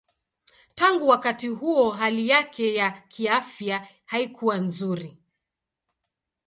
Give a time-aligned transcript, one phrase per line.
[0.75, 5.17] Tangu wakati huo hali yake ya kiafya haikuwa nzuri.